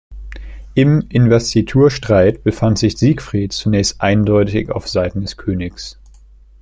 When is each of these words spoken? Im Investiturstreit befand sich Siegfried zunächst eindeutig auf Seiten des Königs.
Im 0.73 1.05
Investiturstreit 1.09 2.43
befand 2.43 2.79
sich 2.79 2.97
Siegfried 2.97 3.53
zunächst 3.53 4.01
eindeutig 4.01 4.71
auf 4.71 4.87
Seiten 4.87 5.21
des 5.21 5.37
Königs. 5.37 5.99